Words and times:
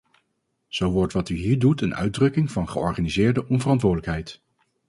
Zo 0.67 0.89
wordt 0.91 1.13
wat 1.13 1.29
u 1.29 1.35
hier 1.35 1.59
doet 1.59 1.81
een 1.81 1.95
uitdrukking 1.95 2.51
van 2.51 2.69
georganiseerde 2.69 3.47
onverantwoordelijkheid. 3.47 4.41